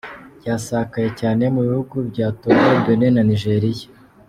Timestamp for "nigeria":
3.29-3.85